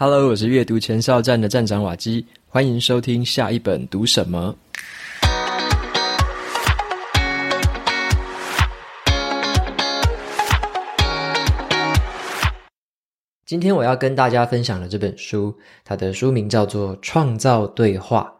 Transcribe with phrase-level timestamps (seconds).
[0.00, 4.54] Hello，我是阅读前哨站的站长瓦基，欢迎收听下一本读什么。
[13.44, 15.52] 今天我要跟大家分享的这本书，
[15.84, 18.32] 它的书名叫做《创造对话》，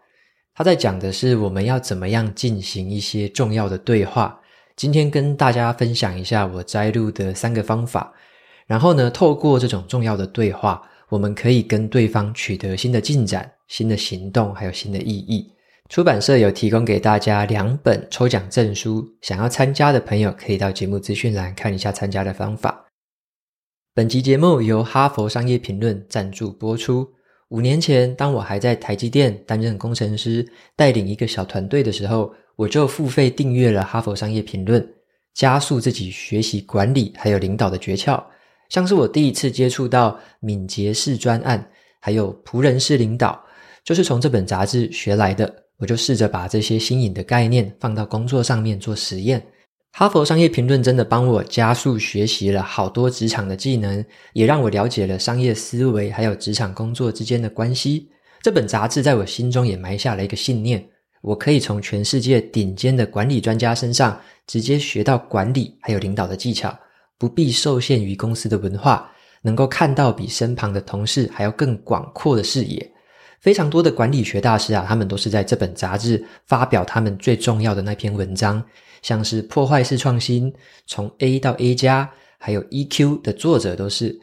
[0.55, 4.39] 它在讲的是我们要怎么样进行一些重要的对话。
[4.77, 8.13] 今天跟大家分享一下我摘录的三个方法，
[8.69, 10.81] 然后呢，透过这种重要的对话。
[11.11, 15.51] 我们可以跟对方取得新的进展、新的行动，还有新的意义。
[15.89, 22.85] 出版社有提供给大家两本抽奖证书，想要参加的朋友可以到节目资讯栏看一下参加的方法。
[23.95, 27.09] 本集节目由哈佛商业评论赞助播出。
[27.49, 34.87] 五年前，当我还在台积电担任工程师，带领一个小团队的时候，我就付费订阅了哈佛商业评论，
[35.33, 38.23] 加速自己学习管理还有领导的诀窍。
[38.69, 43.41] 像是我第一次接触到敏捷式专案，还有仆人式领导，
[43.85, 45.65] 就是从这本杂志学来的。
[45.79, 49.41] 我就试着把这些新颖的概念放到工作上面做实验。
[49.93, 58.09] 哈佛商业评论真的帮我加速学习了好多职场的技能，也让我了解了商业思维还有职场工作之间的关系。
[58.43, 60.85] 这本杂志在我心中也埋下了一个信念：
[61.23, 66.77] 我可以从全世界顶尖的管理专家身上直接学到管理还有领导的技巧。
[67.19, 69.11] 不必受限于公司的文化，
[69.43, 72.91] 能够看到比身旁的同事还要更广阔的视野。
[73.41, 78.63] 非常多的管理学大师啊，他们都是在这本杂志发表他们最重要的那篇文章，
[79.03, 80.53] 像是破坏式创新、
[80.87, 84.19] 从 A 到 A 加，还有 EQ 的作者都是。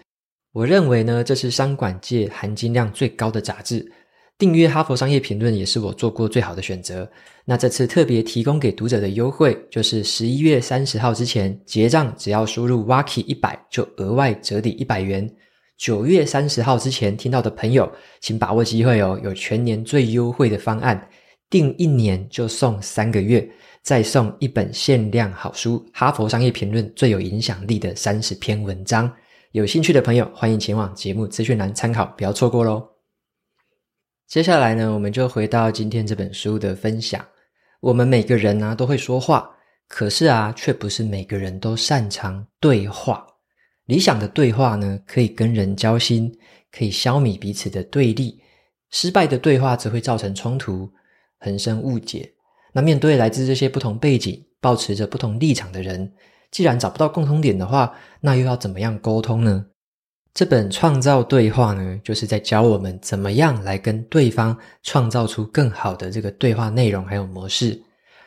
[0.52, 3.90] 我认为呢，这是商管界含金量最高的杂志。
[4.38, 7.10] 订阅哈佛商业评论也是我做过最好的选择。
[7.46, 15.30] 那这次特别提供给读者的优惠，就是十一月三十号之前结账，只要输入 Waki 一百，就额外折抵一百元。
[15.78, 21.08] 九月三十号之前听到的朋友，请把握机会哦，有全年最优惠的方案，
[21.50, 23.48] 订一年就送三个月，
[23.82, 29.10] 再送一本限量好书《哈佛商业评论最有影响力的三十篇文章》。
[29.52, 32.95] 有兴趣的朋友，欢迎前往节目资讯栏参考，不要错过喽。
[34.28, 37.24] 接下来呢，我们就回到今天这本书的分享。
[37.80, 39.48] 我们每个人呢、都会说话，
[39.88, 43.26] 可是啊，却不是每个人都擅长对话。
[43.86, 46.36] 理想的对话呢，可以跟人交心，
[46.72, 48.40] 可以消弭彼此的对立；
[48.90, 50.92] 失败的对话则会造成冲突，
[51.40, 52.34] 横生误解。
[52.74, 56.12] 那面对来自这些不同背景、保持着不同立场的人，
[56.50, 59.68] 既然找不到共通点的话，那又要怎么样沟通呢？
[60.36, 67.82] 这本创造对话呢，就是在教我们怎么样来跟对方创造出更好的这个对话内容还有模式。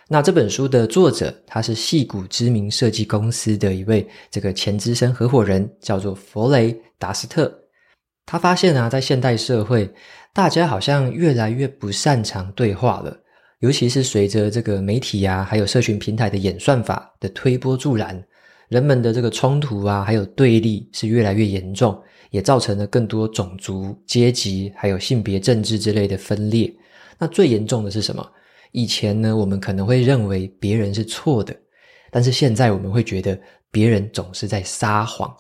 [0.09, 7.53] 那这本书的作者，他是戏谷知名设计公司的一位这个前资深合伙人，叫做弗雷达斯特。
[8.25, 9.93] 他发现啊，在现代社会，
[10.33, 13.15] 大家好像越来越不擅长对话了，
[13.59, 18.25] 尤其是随着这个媒体啊，还有社群平台的演算法的推波助澜。
[18.69, 21.99] 人们的这个冲突啊，还有对立是越来越严重，
[22.31, 26.73] 也造成了更多种族、阶级，还有性别、政治之类的分裂。
[27.19, 28.25] 那最严重的是什么？
[28.73, 31.57] 以前呢，我们可能会认为别人是错的，
[32.11, 33.39] 但是现在我们会觉得
[33.71, 35.35] 别人总是在撒谎。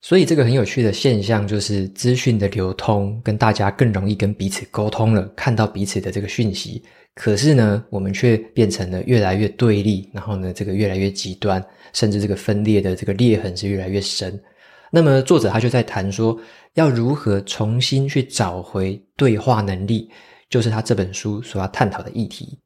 [0.00, 6.82] 所以这个很有趣的现象就是，资讯的流通跟大家更容易跟彼此沟通了，看到彼此的这个讯息。
[7.14, 11.62] 可是呢，我们却变成了越来越对立，然后呢，这个越来越极端，
[11.92, 14.40] 甚至这个分裂的这个裂痕是越来越深。
[14.90, 16.38] 那么作者他就在谈说，
[16.74, 20.10] 要如何重新去找回对话能力，
[20.48, 22.58] 就是他这本书所要探讨的议题。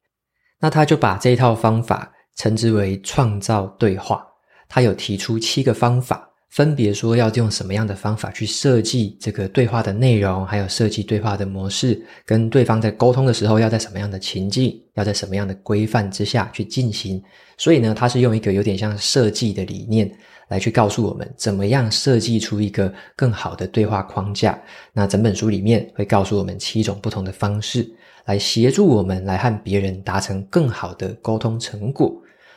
[0.59, 4.25] 那他就把这一套方法称之为创造对话。
[4.69, 6.26] 他有提出七个方法。
[6.49, 17.21] 分别说要用什么样的方法去设计这个对话的内容，还有设计对话的模式，跟对方在沟通的时候要在什么样的情境，要在什么样的规范之下去进行。
[17.57, 20.09] 所以呢，他是用一个有点像设计的理念
[20.47, 24.59] 来去告诉我们，怎么样设计出一个更好的对话框架。
[24.93, 27.87] 那整本书里面会告诉我们七种不同的方式，
[28.25, 32.15] 来协助我们来和别人达成更好的沟通成果。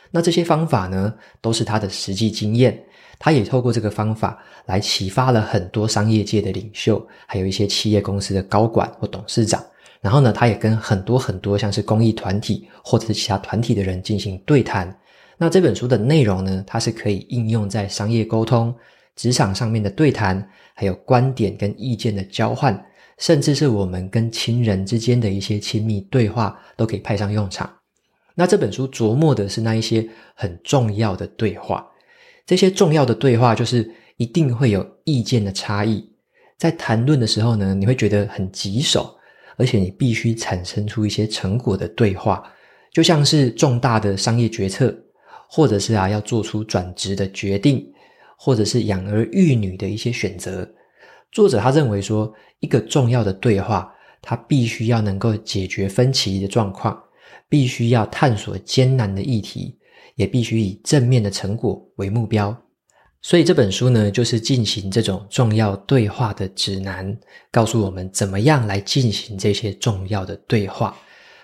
[0.09, 2.81] 那这些方法呢，都是他的实际经验。
[3.23, 9.63] 他也透过这个方法来启发了很多商业界的领袖，还有一些企业公司的高管或董事长。
[10.01, 14.97] 然后呢，他也跟很多很多像是公益团体或者是其他团体的人进行对谈。
[15.37, 18.73] 那这本书的内容呢，它是可以应用在商业沟通、
[19.15, 22.83] 职场上面的对谈，还有观点跟意见的交换，
[23.19, 27.71] 甚至是我们跟亲人之间的一些亲密对话，都可以派上用场。
[28.33, 31.85] 那这本书琢磨的是那一些很重要的对话。
[32.51, 36.05] 这些重要的对话，就是一定会有意见的差异，
[36.57, 39.15] 在谈论的时候呢，你会觉得很棘手，
[39.55, 42.43] 而且你必须产生出一些成果的对话，
[42.91, 44.93] 就像是重大的商业决策，
[45.47, 47.89] 或者是啊要做出转职的决定，
[48.35, 50.69] 或者是养儿育女的一些选择。
[51.31, 53.89] 作者他认为说，一个重要的对话，
[54.21, 57.01] 它必须要能够解决分歧的状况，
[57.47, 59.77] 必须要探索艰难的议题，
[60.15, 62.55] 也必须以正面的成果为目标。
[63.23, 67.15] 所以这本书呢，就是进行这种重要对话的指南，
[67.51, 70.97] 告诉我们怎么样来进行这些重要的对话。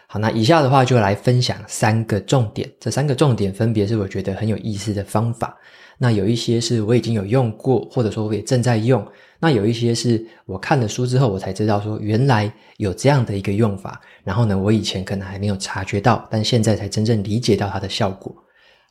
[0.07, 5.55] 好，那以下的话就来分享三个重点，这三个重点分别是我觉得很有意思的方法。
[5.99, 9.05] 那有一些是我已经有用过，或者说我也正在用。
[9.39, 14.01] 那有一些是我看了书之后，我才知道说原来有这样的一个用法。
[14.23, 18.35] 然后呢，我以前可能还没有察觉到，但现在才真正理解到它的效果。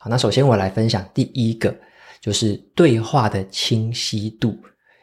[0.09, 1.75] 那首先我来分享第一个，
[2.21, 4.57] 就是对话的清晰度，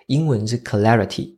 [0.08, 1.34] 英文是 clarity，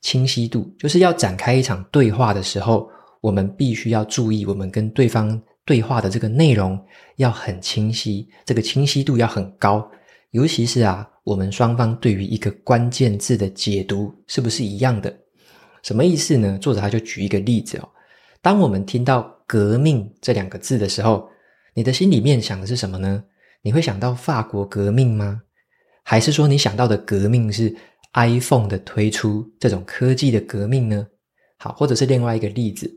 [0.00, 2.88] 清晰度就是要展开一场对话的时候，
[3.20, 6.78] 我们必须要注意，我们跟对方对话的这个内容
[7.16, 9.88] 要很清晰，这个清晰度要很高。
[10.32, 15.14] 尤其是啊，我们双方对于一个关键字的解读是不是一样的？
[15.82, 16.58] 什么意思呢？
[16.58, 17.88] 作者他就举一个例子哦。
[18.42, 21.28] 当我们听到“革命”这两个字的时候，
[21.78, 23.22] 你的心里面想的是什么呢？
[23.62, 25.42] 你会想到法国革命吗？
[26.02, 27.72] 还是说你想到的革命是
[28.14, 31.06] iPhone 的推出这种科技的革命呢？
[31.56, 32.92] 好，或者是另外一个例子，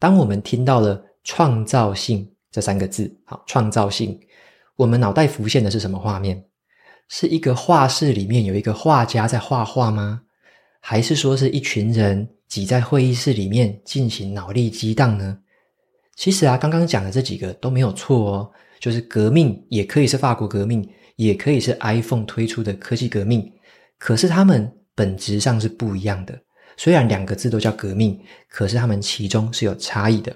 [0.00, 4.18] 当我们听到了“创造性”这三个字，好，创造性，
[4.74, 6.46] 我们脑袋浮现的是什么画面？
[7.06, 10.22] 是一个画室里面有一个画家在画画吗？
[10.80, 15.38] 还是说是一群人挤在会议室里面进行脑力激荡呢？
[16.16, 23.52] 其实啊，刚刚讲的这几个都没有错哦，就是革命也可以是法国革命，也可以是 iPhone 推出的科技革命，
[23.98, 26.36] 可是他们本质上是不一样的。
[26.78, 28.18] 虽然两个字都叫革命，
[28.48, 30.34] 可是他们其中是有差异的。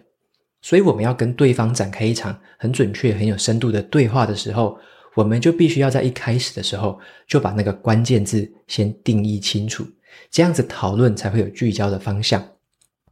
[0.63, 4.79] 所以我们要跟对方展开一场很准确、很有深度的对话的时候，
[5.15, 9.87] 我们就必须要在一开始的时候就把那个关键字先定义清楚，
[10.31, 12.47] 这样子讨论才会有聚焦的方向，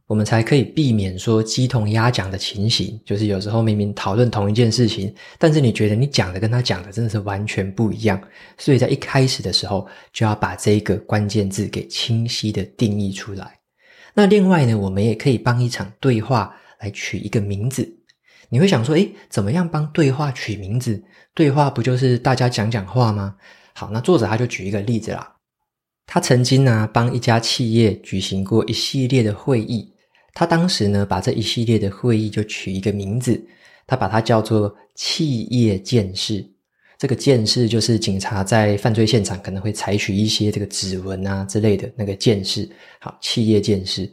[0.09, 2.99] 我们才可以避免说鸡同鸭讲的情形。
[3.05, 8.19] 就是有时候明明讨论同一件事情，但是你觉得你讲的跟他讲的真的是完全不一样，
[8.57, 13.59] 所以在一开始的时候就要把这个关键字给清晰的定义出来。
[14.15, 17.87] 那另外呢，我们也可以帮一场对话来取一个名字。
[18.49, 20.99] 你会想说，诶，怎么样帮对话取名字？
[21.35, 23.35] 对话不就是大家讲讲话吗？
[23.75, 25.35] 好，那作者他就举一个例子啦。
[26.07, 29.93] 他曾经呢帮一家企业举行过一系列的会议，
[30.33, 33.41] 他当时呢把这一系列的会议就取一个名字，
[33.87, 36.45] 他把它叫做“企业鉴识”。
[36.97, 42.69] 这个鉴识就是警察在犯罪现场可能会采取一些这个指纹啊之类的那个鉴识。
[42.99, 44.11] 好，企业鉴识。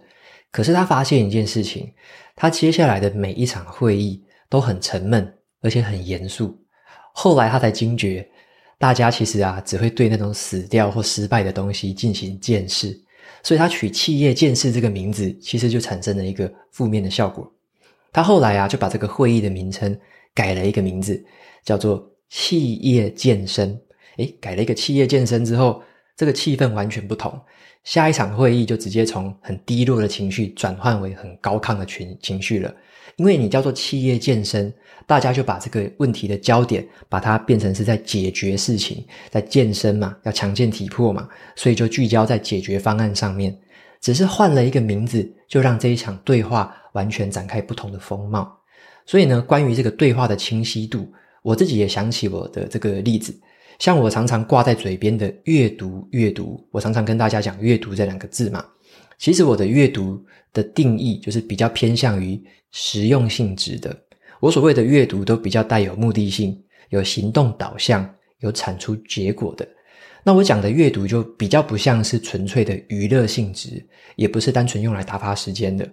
[0.53, 1.93] 可是他发现一件事情，
[2.37, 6.57] 他接下来的每一场会议都很沉闷，而且很严肃。
[7.13, 8.27] 后来他才惊觉，
[8.79, 12.97] 大家其实啊只会对那种死掉或失败的东西进行鉴识，
[13.46, 17.48] 所以他取“企业建设”这个名字，其实就产生了一个负面的效果。
[18.12, 19.96] 他后来啊就把这个会议的名称
[20.34, 21.25] 改了一个名字，
[21.62, 23.81] 叫做“企业健身”。
[24.19, 25.81] 诶，改了一个“企业健身”之后，
[26.16, 27.40] 这个气氛完全不同。
[27.84, 32.74] 下一场会议就直接从很低落的情绪转换为很高亢的情情绪了，
[33.17, 34.73] 因为你叫做企业健身，
[35.06, 43.56] 大家就把这个问题的焦点把它变成是在解决事情，在健身嘛，要强健体魄嘛，所以就聚焦在解决方案上面。
[44.03, 48.55] 只是换了一个名字，就让这一场对话完全展开不同的风貌。
[49.06, 51.11] 所以呢，关于这个对话的清晰度，
[51.43, 53.35] 我自己也想起我的这个例子。
[53.79, 58.65] 像我常常挂在嘴边的阅读，阅读，我常常跟大家讲阅读这两个字嘛。
[59.19, 62.39] 其实我的阅读的定义就是比较偏向于
[62.79, 63.97] 实用性质的。
[64.39, 68.06] 我所谓的阅读都比较带有目的性，有行动导向，
[68.41, 69.67] 有产出结果的。
[70.23, 73.83] 那我讲的阅读就比较不像是纯粹的娱乐性质，
[74.17, 75.89] 也不是单纯用来打发时间的。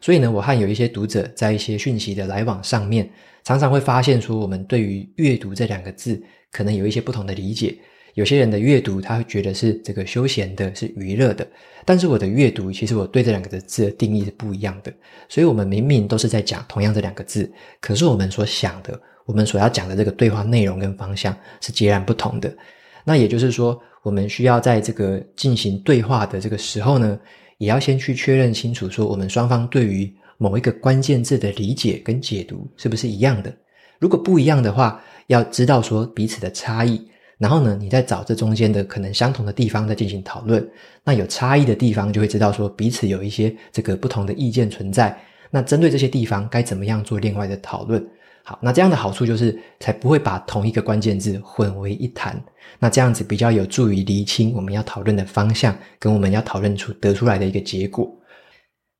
[0.00, 3.08] 所以呢，我和有一些读者在一些讯息的来往上面，
[3.44, 6.20] 常常会发现说，我们对于阅读这两个字。
[6.50, 7.76] 可能有一些不同的理解，
[8.14, 11.46] 有些人的阅读他会觉得是这个休闲的，是娱乐的，
[11.84, 14.92] 但是我的阅读其实我对这两个的字的定义是不一样的，
[15.28, 22.54] 所以我们明明都是在讲同样这两个字，可是我们所想的，我们所要讲的这个对话内容跟方向是截然不同的。
[23.04, 27.18] 那也就是说，我们需要在这个进行对话的这个时候呢，
[27.58, 33.54] 也要先去确认清楚，说我们双方对于某一个关键字的理解跟解读是不是一样的。
[33.98, 37.06] 如果不一样的话，要知道说彼此的差异，
[37.38, 40.66] 然后呢，你再找这中间的可能相同的地方再进行讨论。
[41.02, 45.18] 那有差异的地方，就会知道说彼此有一些这个不同的意见存在。
[45.50, 48.04] 那针对这些地方，该怎么样做另外的讨论？
[48.42, 52.42] 好，那这样的好处就是才不会把同一个关键字混为一谈。
[52.78, 58.10] 那这样子比较有助于厘清我们要讨论的方向，跟我们要讨论出得出来的一个结果。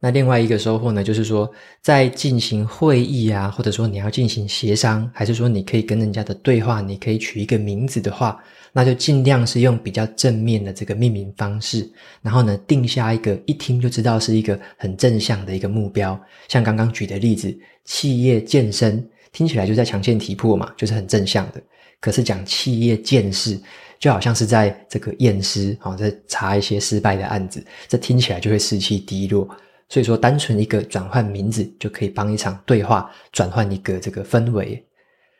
[0.04, 8.38] 那另外一个收获呢，就是说，在进行会议啊，或者说你要进行协商，还是说你可以跟人家的对话，你可以取一个名字的话，
[8.70, 16.20] 那就尽量是用比较正面的这个命名方式，然后呢，定下一个一听就知道是一个很正向的一个目标。
[16.49, 21.62] 像刚刚举的例子，企业健身，听起来就在强健体魄嘛，就是很正向的。
[21.99, 23.58] 可是讲企业建设，
[23.99, 29.49] 就好像是在这个验尸，好，在查一些失败的案子，这听起来就会士气低落。
[29.94, 34.84] 所以说，单纯一个转换名字就可以帮一场对话转换一个这个氛围。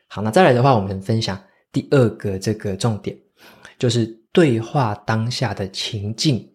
[0.07, 1.37] 好，那再来的话，我们分享
[1.73, 3.13] 第二个这个重点，
[3.77, 6.49] 就是对话当下的情境。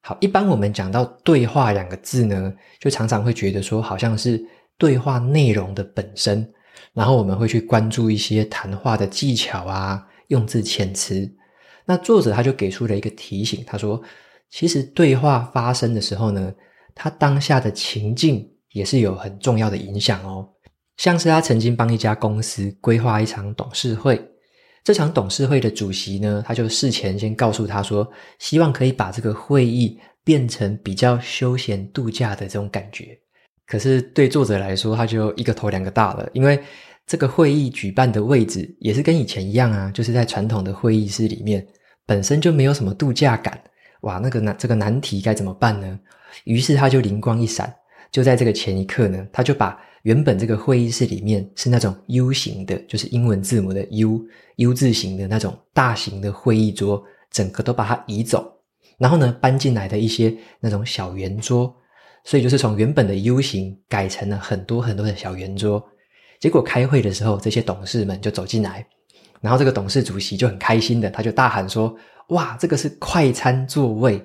[0.00, 4.44] 好，一般我们讲到对话两个字呢，就常常会觉得说，好像是
[4.76, 6.44] 对话内容的本身，
[6.92, 11.32] 然后我们会去关注一些谈话的技巧啊，用字遣词。
[11.84, 14.02] 那作者他就给出了一个提醒，他说，
[14.50, 16.52] 其实对话发生的时候呢，
[16.98, 20.46] 他当下的情境也是有很重要的影响哦，
[20.96, 24.20] 像是他曾经帮一家公司规划一场董事会，
[24.82, 28.06] 这场董事会的主席呢，他就事前先告诉他说，
[28.40, 33.18] 希望可以把这个会议变成比较休闲度假的这种感觉。
[33.66, 36.58] 可是对作者来说，他就一个头两个大了，因为
[37.06, 41.66] 这个会议举办的位置也是跟以前一样啊，就是在传统的会议室里面，
[42.04, 43.58] 本身就没有什么度假感。
[44.02, 45.98] 哇，那个难这个难题该怎么办呢？
[46.44, 47.74] 于是他就灵光一闪，
[48.10, 58.50] 就在这个前一刻呢，他就把原本这个会议室里面是那种 U 型的，就是英文字母的 U，U 字形的那种大型的会议桌，整个都把它移走，
[58.96, 61.74] 然后呢，搬进来的一些那种小圆桌，
[62.24, 65.84] 所以就是从原本的 U 型改成了很多很多的小圆桌。
[66.40, 68.86] 结果开会的时候，这些董事们就走进来，
[69.40, 71.94] 然后这个董事主席就很开心的，他就大喊说
[72.30, 74.24] ：“哇，这个是快餐座位！”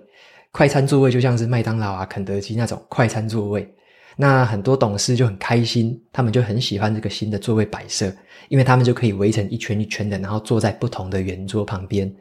[0.53, 3.67] 快餐座位就像是麦当劳啊、肯德基那种快餐座位，
[4.15, 8.13] 那很多董事就很开心，他们就很喜欢这个新的座位摆设，
[8.49, 12.13] 因为他们就可以围成一圈一圈的，然后坐在不同的圆桌旁边。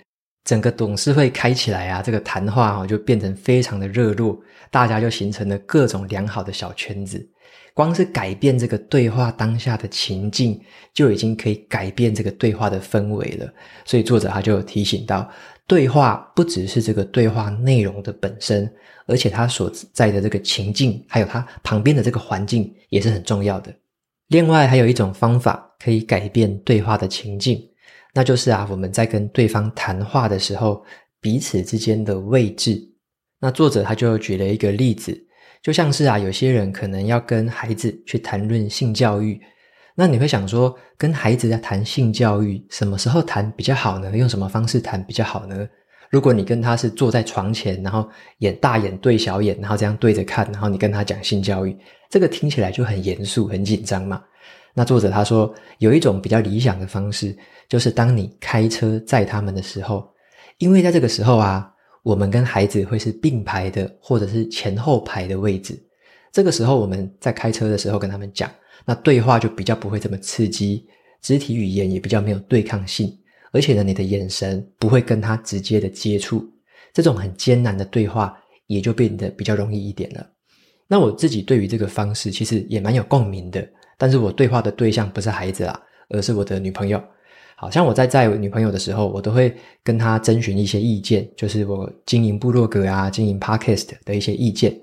[0.45, 7.29] 整个董事会开起来啊，这个谈话啊就变成非常的热络，大家就形成了各种良好的小圈子。
[7.75, 10.59] 光是改变这个对话当下的情境，
[10.95, 13.47] 就已经可以改变这个对话的氛围了。
[13.85, 15.31] 所以作者他就提醒到。
[15.67, 18.71] 对话不只是这个对话内容的本身，
[19.07, 23.75] 而且它所在的这个情境，还有它旁边的这个环境也是很重要的。
[24.29, 27.63] 另外，还有一种方法可以改变对话的情境，
[28.15, 30.85] 那就是啊，我们在跟对方谈话的时候，
[31.21, 32.81] 彼此之间的位置。
[33.41, 35.19] 那作者他就举了一个例子，
[35.63, 39.41] 就像是啊，有些人可能要跟孩子去谈论性教育。
[39.95, 44.11] 那你会想说，跟孩子在谈性教育，什么时候谈比较好呢？
[44.17, 45.69] 用什么方式谈比较好呢？
[46.11, 48.09] 如果你跟他是坐在床前，然后
[48.39, 51.77] 眼大眼对小眼，然后这样对着看，然后你跟他讲性教育，
[52.11, 54.23] 这个听起来就很严肃、很紧张嘛。
[54.75, 57.37] 那作者他说，有一种比较理想的方式，
[57.69, 60.07] 就是当你开车载他们的时候，
[60.57, 61.71] 因为在这个时候啊，
[62.03, 65.79] 我们跟孩子会是并排的，或者是前后排的位置。
[66.31, 68.51] 这个时候我们在开车的时候跟他们讲。
[68.85, 70.87] 那对话就比较不会这么刺激，
[71.21, 73.17] 肢体语言也比较没有对抗性，
[73.53, 76.45] 而且呢，你的眼神不会跟他直接的接触，
[76.93, 78.37] 这种很艰难的对话
[78.67, 80.27] 也就变得比较容易一点了。
[80.89, 87.03] 那我自己对于这个方式其实也蛮有共鸣的，但是我对话的对象不是孩子啊，而是我的女朋友。
[87.55, 94.77] 好像我在在女朋友的时候，我都会跟她征询一些意见，就是我经营部落格啊、经营 Podcast 的一些意见。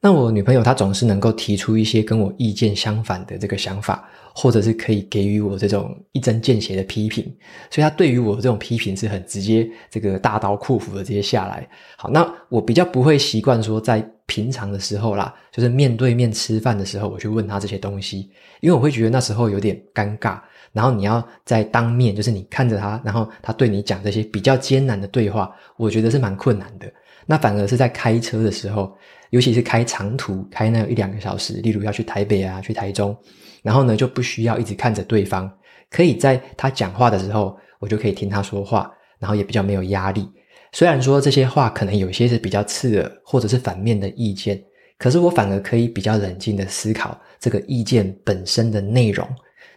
[0.00, 7.24] 那我女朋友她总是能够提出一些跟我意见相反的这个想法，或者是可以给予我这种一针见血的批评，
[7.70, 11.66] 所以她对于我这种批评是很直接，这个大刀阔斧的直接下来。
[11.96, 20.38] 好，那我比较不会习惯说在平常的时候啦，就是面对面吃饭的时候，我去问她这些东西，因为我会觉得那时候有点尴尬。
[20.72, 26.86] 然后你要在当面，就是你看着她，然后她对你讲这些比较艰难的对话，我觉得是蛮困难的。
[27.24, 28.94] 那反而是在开车的时候。
[29.30, 33.16] 尤其是开长途，开那一两个小时，例如要去台北啊，去台中，
[33.62, 35.50] 然后呢就不需要一直看着对方，
[35.90, 40.28] 可以在他讲话的时候，我就可以听他说话，然后也比较没有压力。
[40.72, 44.62] 虽然说这些话可能有些是比较刺耳，或者是反面的意见，
[44.98, 49.26] 可是我反而可以比较冷静的思考这个意见本身的内容。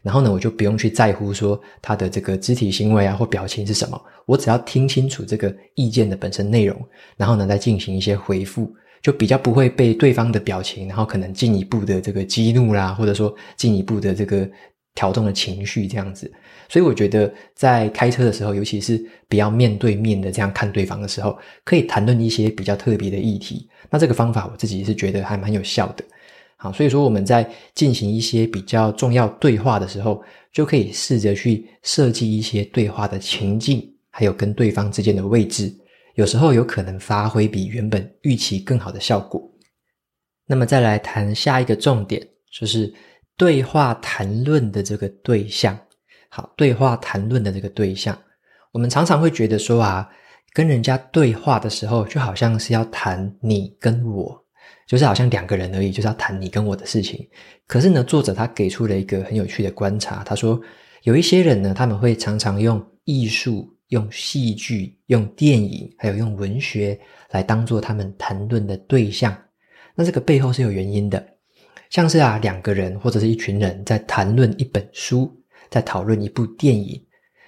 [0.02, 6.78] 然后呢，我就不用去在乎说他的这个肢体行为啊或表情是什么，我只要听清楚这个意见的本身内容，
[7.18, 14.50] 然后呢再进行一些回复，就比较不会被对方的表情，然后可能进一步的这个激怒啦，或者说进一步的这个
[14.96, 16.32] 调动的情绪这样子。
[16.68, 23.68] 所以我觉得在开车的时候，尤其是不要面对面的这样看对方的时候，可以谈论一些比较特别的议题。
[23.90, 26.04] 那这个方法我自己是觉得还蛮有效的。
[26.58, 35.74] 好，所以说我们在进行一些比较重要对话的时候，就可以试着去设计一些对话的情境，还有跟对方之间的位置，
[36.20, 39.42] 有时候有可能发挥比原本预期更好的效果。
[40.46, 42.22] 那么再来谈下一个重点，
[42.52, 42.94] 就是
[43.38, 45.80] 对话谈论的这个对象。
[46.28, 48.22] 好，对话谈论的这个对象，
[48.74, 50.10] 我们常常会觉得说啊，
[50.52, 54.46] 跟人家对话的时候，就好像是要谈你跟我。
[54.86, 57.26] 就是好像两个人而已，就是要谈你跟我的事情。
[57.66, 60.60] 可是呢，作者他给出了一个很有趣的观察，他说
[61.04, 69.36] 有一些人呢，他们会常常用艺术、用戏剧、用电影，还有用文学来当做他们谈论的对象。
[69.94, 71.24] 那这个背后是有原因的，
[71.90, 75.30] 像是啊，两个人或者是一群人在谈论一本书，
[75.70, 77.02] 在讨论一部电影，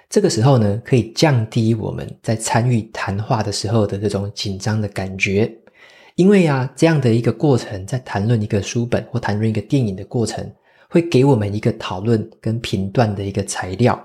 [0.10, 5.52] 这个时候呢，可以降低我们在参与谈话的时候的这种紧张的感觉。
[6.16, 10.46] 因为啊，这样的一个过程，在谈论一个书本或谈论一个电影的过程，
[10.90, 13.98] 会给我们一个讨论跟评断的一个材料，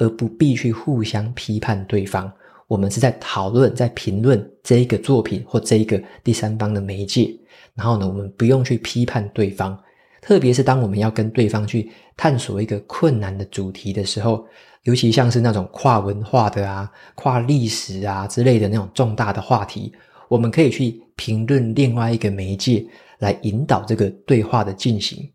[0.00, 2.30] 而不必去互相批判对方。
[2.66, 7.32] 我们是在讨论、在评论这一个作品或这一个第三方的媒介。
[7.74, 9.78] 然后呢，我们不用去批判对方，
[10.20, 14.44] 特别是当我们要跟对方去探索一个困难的主题的时候，
[14.84, 19.92] 尤其像是那种跨文化的啊、跨历史啊之类的那种重大的话题。
[20.28, 22.86] 我们可以去评论另外一个媒介
[23.18, 25.28] 来引导这个对话的进行。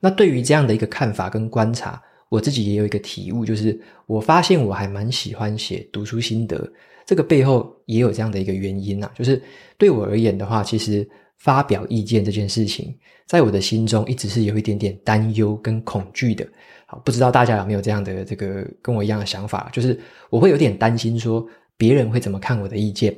[0.00, 6.72] 那对于这样的一个看法跟观察，我自己也有一个体悟，就是我发现我还蛮喜欢写读书心得。
[7.04, 9.42] 这个背后也有这样的一个原因啊，就是
[9.76, 11.06] 对我而言的话，其实
[11.38, 12.96] 发表意见这件事情，
[13.26, 16.46] 在我的心中一直是有一点点担忧跟恐惧的。
[16.86, 21.44] 好，不知道大家有没有这样的这个跟我一样的想法，就是我会有点担心说
[21.76, 23.12] 别人会怎么看我的意见。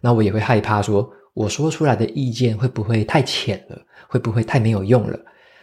[0.00, 5.18] 那我也会害怕说，我说出来的意见会不会太浅了，会不会太没有用了？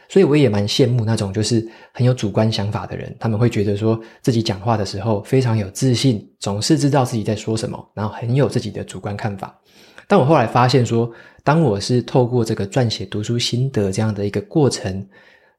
[0.07, 9.59] 所以我也蛮羡慕那种就是很有主观想法的人，他们会觉得说自己讲话的时候非常有自信，总是知道自己在说什么，然后很有自己的主观看法。
[10.07, 11.11] 但我后来发现说，
[11.43, 15.07] 当我是透过这个撰写读书心得这样的一个过程，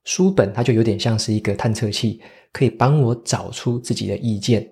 [0.04, 2.20] 书本它就有点像是一个探测器，
[2.52, 4.64] 可以帮我找出自己的意见。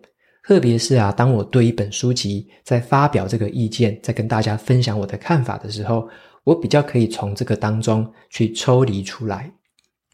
[0.47, 6.07] 特别是啊，当我对一本书籍在发表这个意见，在跟大家分享我的看法的时候，
[6.45, 9.51] 我比较可以从这个当中去抽离出来，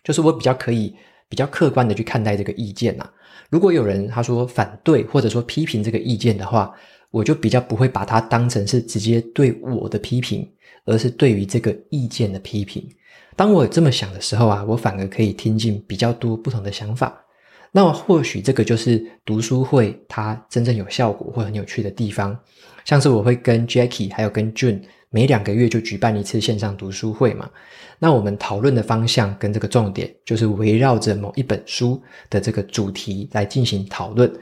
[0.03, 0.95] 就是我比较可以
[1.29, 3.09] 比较客观的去看待这个意见呐。
[3.51, 6.73] 如果有人他说反对或者说批评这个意见的话，
[7.11, 10.49] 我就比较不会把它当成是直接对我的批评，
[10.85, 12.89] 而是对于这个意见的批评。
[13.35, 17.21] 当我这么想的时候啊，我反而可以听进比较多不同的想法。
[17.73, 22.39] 那或许这个就是读书会它真正有效果或很有趣的地方，
[22.85, 27.51] 像是我会跟 Jackie 还有跟 June 每两个月就举办一次线上读书会嘛，
[27.99, 34.33] 那我们讨论的方向跟这个重点就是围绕着某一本书的这个主题来进行讨论，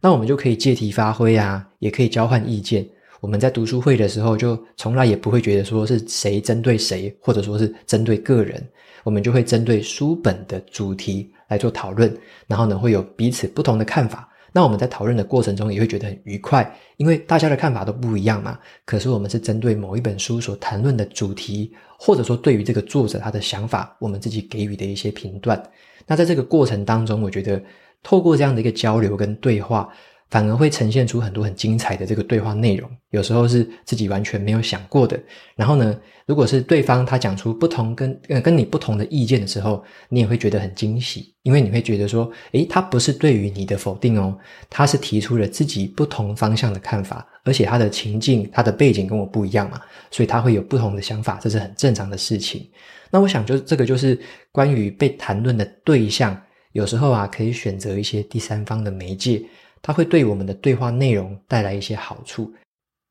[0.00, 2.86] 那我们就可以借题发挥啊，也可以交换意见。
[3.20, 8.64] 我们在读书会的时候就从来也不会觉得说是谁针对谁，或者说是针对个人，
[9.02, 11.32] 我们就会针对书本的主题。
[11.48, 12.14] 来做讨论，
[12.46, 14.28] 然后呢，会有彼此不同的看法。
[14.52, 18.58] 那我们在讨论的过程中也会觉得很愉快，因为大家的看法都不一样嘛。
[18.84, 25.62] 可是我们是针对某一本书所谈论的主题，或者说对于这个作者他的想法，我们自己给予的一些评断。
[26.06, 27.62] 那在这个过程当中，我觉得
[28.02, 29.88] 透过这样的一个交流跟对话。
[30.30, 35.18] 反而会呈现出很多很精彩的这个对话内容，有时候是自己完全没有想过的。
[35.56, 44.36] 然后呢，如果是对方他讲出不同跟呃跟你不同的意见的时候，你也会觉得很惊喜，因为你会觉得说，诶，他不是对于你的否定哦，
[44.68, 52.68] 他是提出了自己不同方向的看法，而且他的情境、他的背景跟我不一样嘛，所以他会有不同的想法，这是很正常的事情。
[53.10, 54.18] 那我想，就这个就是
[54.52, 56.38] 关于被谈论的对象，
[56.72, 59.42] 有时候啊，可以选择一些第三方的媒介。
[59.82, 62.52] 它会对我们的对话内容带来一些好处，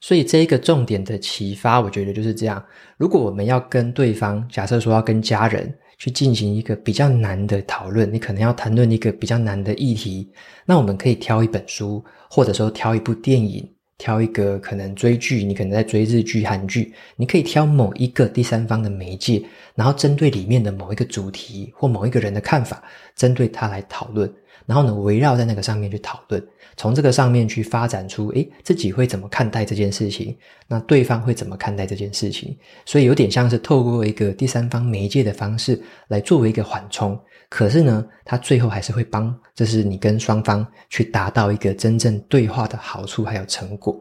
[0.02, 2.64] 所以这一个重点的启发，我觉得就是这样。
[2.98, 10.32] 如果我们要跟对方，假设说要跟家人去进行一个比较难的讨论，你可能要谈论一个比较难的议题，
[10.66, 22.84] 那我们可以挑一本书，或者说挑一部电影，挑一个可能追剧，你可能在追日剧、韩剧，你可以挑某一个第三方的媒介，然后针对里面的某一个主题或某一个人的看法，
[23.16, 24.32] 针对他来讨论，
[24.66, 30.36] 然后呢，围绕在那个上面去讨论，从这个上面去发展出，诶，自己会怎么看待这件事情？
[30.68, 32.58] 那对方会怎么看待这件事情？
[32.86, 37.20] 所以有点像是透过一个第三方媒介的方式来作为一个缓冲。
[37.50, 43.98] 可是呢，它最后还是会帮，这是你跟双方去达到一个真正对话的好处还有成果。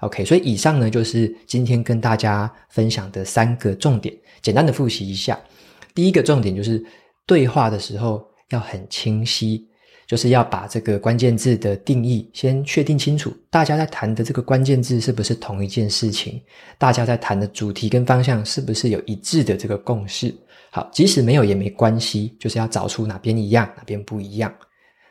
[0.00, 5.38] OK，所以以上呢就是今天跟大家分享的三个重点，简单的复习一下。
[5.94, 6.84] 第一个重点就是
[7.24, 9.66] 对话的时候要很清晰，
[10.06, 16.40] 就是要把这个关键字的定义先确定清楚，大家在谈的这个关键字是不是同一件事情？
[16.78, 20.34] 大家在谈的主题跟方向是不是有一致的这个共识？
[20.70, 24.52] 好，即使没有也没关系，就是要找出哪边一样，哪边不一样。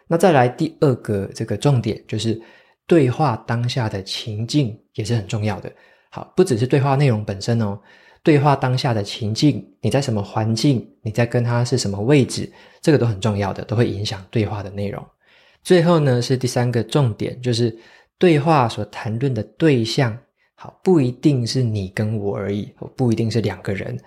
[0.07, 2.39] 那再来第二个这个重点，就是
[2.85, 5.71] 对话当下的情境也是很重要的。
[6.11, 7.79] 好，不只是对话内容本身哦，
[8.23, 12.49] 对话当下的情境，你在什么环境，你在跟他是什么位置，
[12.81, 15.05] 这个都很重要的，都会影响对话的内容。
[15.61, 17.77] 最后呢，是第三个重点，就是
[18.17, 20.17] 对话所谈论的对象，
[20.55, 23.99] 好，不一定是你跟我而已，不一定是两个人。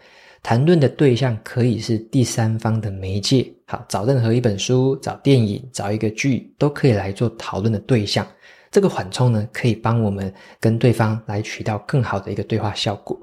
[0.43, 8.27] 谈论的对象可以是第三方的媒介，好，找任何一本书、找电影、找一个剧，都可以来做讨论的对象。
[8.71, 13.19] 这个缓冲呢，可以帮我们跟对方来取到更好的一个对话效果。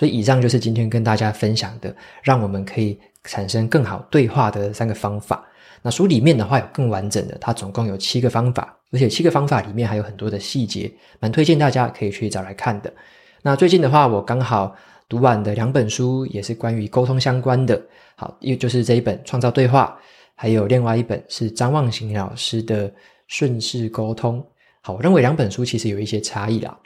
[0.00, 5.46] 所以，以上就是今天跟大家分享的，让我们可以产生更好对话的三个方法。
[5.82, 12.90] 那书里面的话有更完整的，它总共有七个方法，而且七个方法里面还有很多的细节，蛮推荐大家可以去找来看的。
[13.42, 14.74] 那最近的话，我刚好。
[15.10, 17.82] 读完的两本书也是关于沟通相关的，
[18.14, 19.98] 好，又就是这一本《创造对话》，
[20.36, 22.88] 还有另外一本是张望行老师的
[23.26, 24.38] 《顺势沟通》。
[24.80, 26.78] 好，我认为两本书其实有一些差异啦，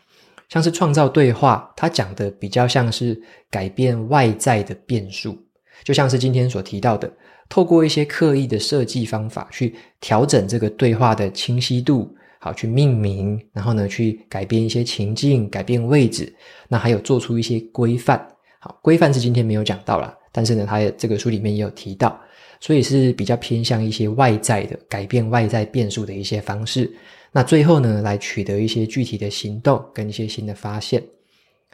[0.49, 5.37] 像是《创造对话》，它讲的比较像是改变外在的变数，
[5.83, 7.11] 就像是今天所提到的，
[7.49, 12.15] 透过一些刻意的设计方法去调整这个对话的清晰度。
[12.41, 16.31] 好，去命名，然后呢，去改变一些情境，改变位置，
[16.69, 18.23] 那还有做出一些规范。
[18.59, 22.21] 好，规范是今天没有讲到啦，但是呢，它这个书里面也有提到，
[22.61, 26.95] 所以是比较偏向一些外在的改变外在变数的一些方式。
[27.37, 31.03] 那最后呢，来取得一些具体的行动跟一些新的发现。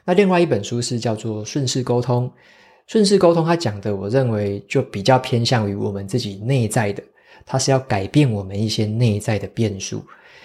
[0.07, 2.27] 那另外一本书是叫做《顺势沟通》，
[2.87, 7.03] 顺势沟通它讲的，我认为就比较偏向于我们自己内在的，
[7.45, 10.03] 它是要改变我们一些内在的变数。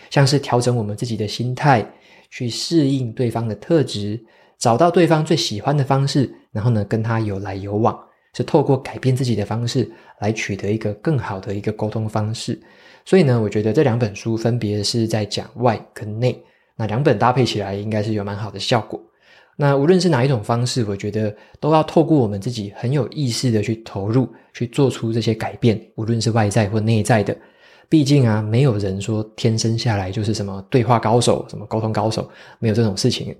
[0.10, 1.90] 像是调整我们自己的心态，
[2.30, 4.22] 去适应对方的特质，
[4.58, 7.98] 找到对方最喜欢的方式，然后呢，跟他有来有往，
[8.36, 12.62] 是透过改变自己的方式来取得一个更好的一个沟通方式。
[13.06, 16.40] 所以呢，我觉得这两本书分别是在讲外跟内，
[16.76, 19.02] 那两本搭配起来应该是有蛮好的效果。
[19.58, 27.34] 那无论是哪一种方式，我觉得都要透过我们自己很有意识的去投入，去做出这些改变，无论是外在或内在的。
[27.88, 33.34] 毕竟啊，没有人说天生下来就是什么对话高手、什么沟通高手，没有这种事情。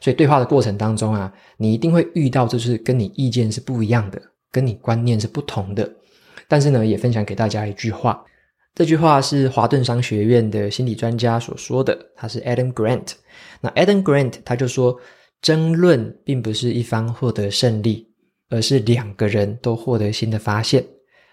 [0.00, 5.90] 所以对话的过程当中啊，你一定会遇到就是跟你意见是不一样的，跟你观念是不同的。
[6.48, 8.24] 但是呢，也分享给大家一句话，
[8.74, 13.12] 这句话是华顿商学院的心理专家所说的，他是 Adam Grant。
[13.60, 14.98] 那 Adam Grant 他就说，
[15.42, 18.08] 争论并不是一方获得胜利，
[18.50, 20.84] 而是两个人都获得新的发现。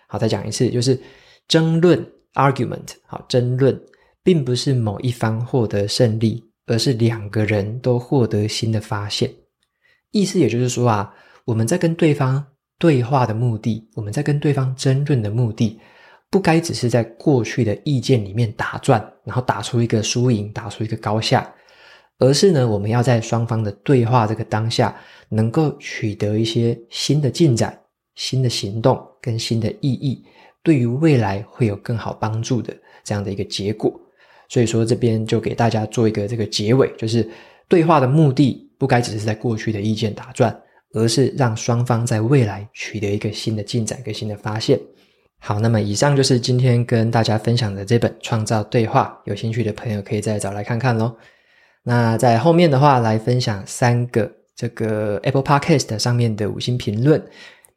[0.07, 0.99] 好，再讲一次，就是
[1.47, 2.05] 争论。
[2.35, 3.81] Argument，好，争论
[4.21, 9.33] 并不是某一方获得胜利，而是两个人都获得新的发现。
[10.11, 11.13] 意思也就是说啊，
[11.45, 12.45] 我们在跟对方
[12.77, 15.79] 对话的目的，我们在跟对方争论的目的，
[16.29, 21.49] 不该只是在过去的意见里面打转，然后打出一个输赢，打出一个高下，
[22.19, 24.95] 而是呢，我们要在双方的对话这个当下，
[25.29, 27.79] 能够取得一些新的进展、
[28.15, 30.25] 新的行动跟新的意义。
[30.61, 33.93] 对于未来会有更好帮助的这样的一个结果，
[34.49, 37.29] 所以说这边就给大家做一个这个结尾，就是
[37.67, 40.59] 对话的目的不该只是在过去的意见打转，
[40.95, 44.79] 而是让双方在未来取得一个新的进展跟新的发现。
[45.37, 51.15] 好，那么以上就是今天跟大家分享的这本《创造对话》，有兴趣的朋友可以再找来看看喽。
[51.83, 57.23] 那在后面的话来分享三个这个 Apple Podcast 上面的五星评论。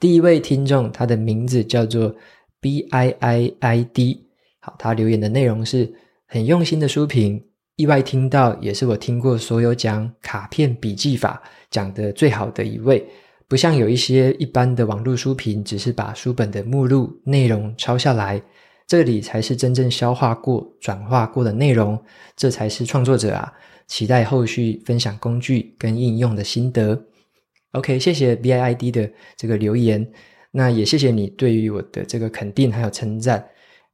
[0.00, 2.14] 第一位听众，他的名字叫做。
[2.60, 4.26] B I I I D，
[4.58, 5.94] 好，他留言的内容是
[6.26, 7.40] 很用心的书评，
[7.78, 13.06] 意外听到也是我听过所有讲卡片笔记法讲的最好的一位，
[13.46, 18.42] 不像有一些一般的网络书评，只是把书本的目录内容抄下来，
[18.84, 21.96] 这里才是真正消化过、转化过的内容，
[22.36, 23.52] 这才是创作者啊！
[23.86, 27.00] 期待后续分享工具跟应用的心得。
[27.70, 30.04] OK，谢谢 BIID 的这个留言，
[30.50, 33.46] 那也谢谢你对于我的这个肯定还有称赞。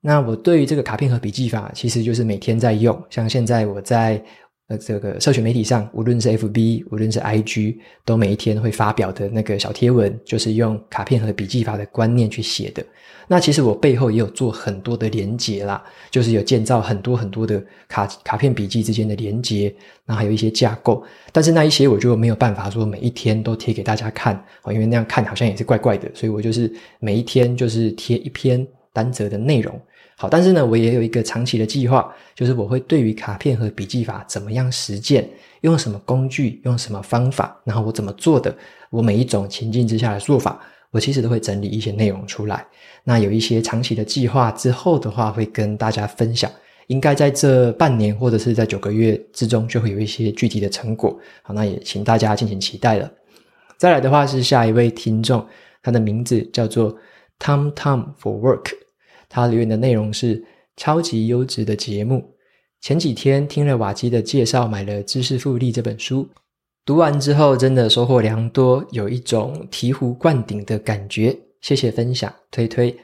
[0.06, 4.22] 那我对于这个卡片和笔记法，其实就是每天在用，像现在我在。
[4.66, 12.82] 呃，这个社群媒体上，无论是 FB，无论是 IG，都每一天会发表的那个小贴文，就是用卡片和笔记法的观念去写的。
[13.28, 19.64] 那其实我背后也有做很多的连接啦，就是有建造很多很多的卡卡片笔记之间的连接，
[20.06, 21.04] 然后还有一些架构。
[21.30, 29.78] 但是那一些我就没有办法说每一天都贴给大家看，因为那样看好像也是怪怪的，所以我就是每一天就是贴一篇单则的内容。
[30.16, 35.28] 好，但是呢，我也有一个长期的计划，就是我会对于卡片和笔记法怎么样实践，
[35.62, 38.54] 用什么工具，用什么方法，然后我怎么做的，
[38.90, 42.64] 我每一种情境之下的做法，我其实都会整理一些内容出来。
[43.02, 46.50] 那有一些长期的计划之后的话，会跟大家分享。
[46.88, 51.18] 应该在这半年或者是在九个月之中，就会有一些具体的成果。
[51.42, 53.10] 好，那也请大家敬请期待了。
[53.78, 55.44] 再来的话是下一位听众，
[55.82, 56.94] 他的名字叫做
[57.40, 58.83] Tom Tom for Work。
[59.34, 60.40] 他留言的内容是
[60.76, 62.24] 超级优质的节目。
[62.80, 66.28] 前几天听了瓦基的介绍，买了《知识复利》这本书，
[66.84, 71.36] 读完之后真的收获良多，有一种醍醐灌顶的感觉。
[71.62, 72.96] 谢谢分享，推推。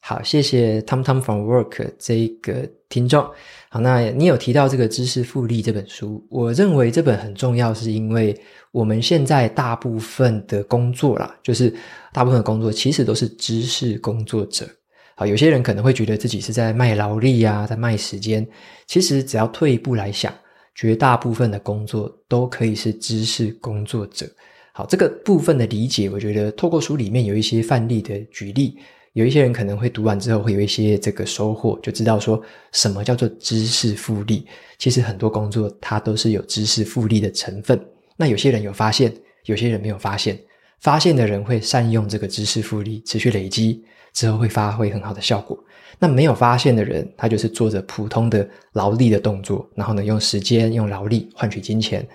[0.00, 3.28] 好，谢谢 Tom Tom from Work 这一个听众。
[3.68, 8.38] 好，那你有提到这个《知识复利》这本书，我认为这本很重要，是因为
[8.70, 11.74] 我们现在大部分的工作啦，就是
[12.12, 14.68] 大部分的工作其实都是知识工作者。
[15.16, 18.46] 好，有些人可能会觉得自己是在卖劳力啊，在卖时间。
[18.86, 20.34] 其实只要退一步来想，
[20.74, 24.26] 绝大部分的工作都可以是知识工作者。
[24.72, 28.76] 好，这个部分的理解，我觉得透过书里面有一些范例的举例，
[29.12, 34.44] 有一些人可能会读完之后会有一些这个收获，就知道说什么叫做知识复利。
[34.78, 37.80] 其实很多工作它都是有知识复利的成分。
[38.16, 40.36] 那有些人有发现，有些人没有发现。
[40.80, 43.82] 发现的人会善用这个知识复利，持续累积。
[44.14, 45.58] 之后会发挥很好的效果。
[45.98, 52.06] 那没有发现的人，他就是做着普通的劳力的动作，然后呢，用时间、用劳力换取金钱。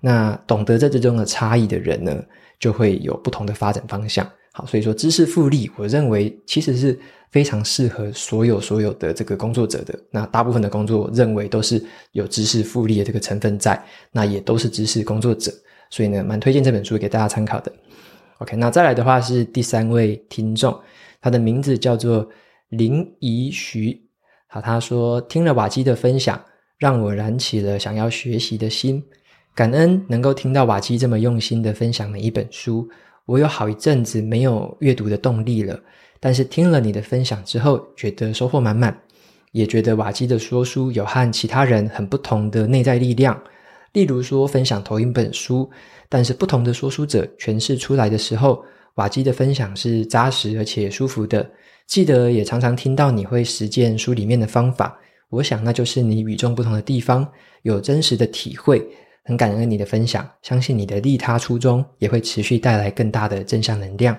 [0.00, 2.24] 那懂得这之中的差异的人呢，
[2.58, 4.28] 就会有不同的发展方向。
[4.52, 6.98] 好，所以说知识复利，我认为其实是
[7.30, 9.96] 非常适合所有所有的这个工作者的。
[10.10, 15.52] 那大部分的工作，认为都是有知识复利的这个成分在，那也都是知识工作者。
[15.90, 17.72] 所以呢，蛮推荐这本书给大家参考的。
[18.38, 20.76] OK，那再来的话是第三位听众。
[21.20, 22.28] 他的名字叫做
[22.68, 24.00] 林怡徐，
[24.46, 26.40] 好，他说听了瓦基的分享，
[26.78, 29.02] 让我燃起了想要学习的心，
[29.54, 32.88] 感恩能够听到瓦基这么用心的分享每一本书。
[33.26, 35.78] 我有好一阵子没有阅读的动力了，
[36.20, 38.96] 但是听了你的分享之后，觉得收获满满，
[39.52, 43.38] 也觉得瓦基的说书有和其他人很不同的内在力量。
[43.92, 45.68] 例如说，分享同一本书，
[46.08, 48.64] 但是不同的说书者诠释出来的时候。
[48.94, 51.48] 瓦基的分享是扎实而且舒服的，
[51.86, 54.98] 记得也常常听到你会实践书里面的方法，
[55.30, 57.26] 我想那就是你与众不同的地方，
[57.62, 58.84] 有真实的体会，
[59.24, 64.16] 很感恩你的分享，相信你的利他初衷也会持续带来更大的正向能量。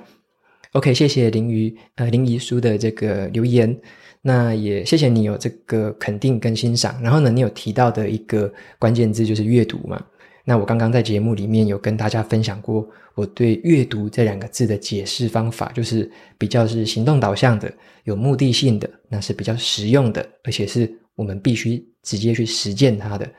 [0.73, 3.75] OK，谢谢林瑜呃林怡书的这个留言，
[4.21, 9.99] 那也谢谢你有这个肯定跟欣赏，然后呢，你有提到的一个关键字就是阅读嘛。
[10.43, 17.71] 那我刚刚在节目里面有跟大家分享过，我对阅读这两个字的解释方法，就是比较是行动导向的，
[18.05, 23.29] 有目的性的，那是比较实用的，而且是我们必须直接去实践它的。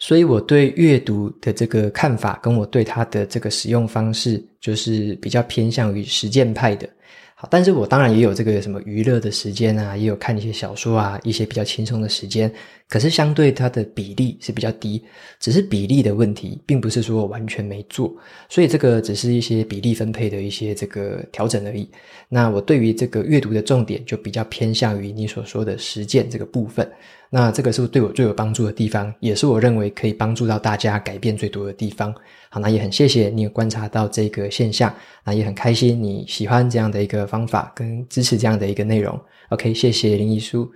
[0.00, 6.88] 所以我对阅读的这个看法，跟我对它的这个使用方式，就是比较偏向于实践派的。
[7.34, 12.52] 好，但是我当然也有这个什么娱乐的时间啊，也有看一些小说啊，一些比较轻松的时间。
[12.88, 15.04] 可是相对它的比例是比较低，
[15.38, 18.14] 只是比例的问题，并不是说我完全没做。
[18.48, 21.88] 所以这个只是一些比例分配的一些这个调整而已。
[22.28, 26.90] 那我对于这个阅读的重点，就比较偏向于你所说的实践这个部分。
[27.30, 32.10] 那这个是对我最有帮助的地方，也是我认为可以帮助到大家改变最多的地方。
[32.48, 34.90] 好，那也很谢谢你有观察到这个现象，
[35.24, 39.20] 那也很开心你喜欢这样的一个方法跟支持这样的一个内容。
[39.50, 40.72] OK，谢谢林一书。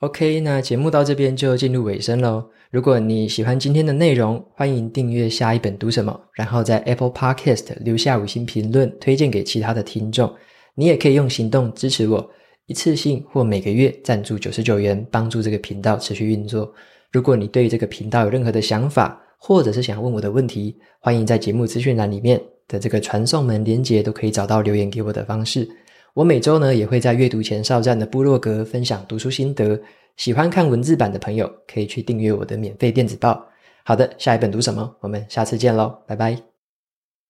[0.00, 2.44] OK，那节目到这边就进入尾声喽。
[2.70, 10.30] 如果你喜欢今天的内容，欢迎订阅下一本读什么，然后在 Apple Podcast 留下五星评论，推荐给其他的听众。
[10.74, 12.30] 你也可以用行动支持我。
[12.66, 16.70] 一次性或每个月赞助九十九元，帮助这个频道持续运作。
[17.12, 25.68] 如果你对这个频道有任何的想法，或者是想问我的问题，欢迎在节目资讯栏里面的这个传送门连接都可以找到留言给我的方式。
[26.14, 29.80] 我每周呢也会在阅读前哨站的部落格分享读书心得，
[30.16, 33.44] 喜欢看文字版的朋友可以去订阅我的免费电子报。
[33.84, 34.94] 好的，下一本读什么？
[35.00, 36.53] 我们下次见喽，拜拜。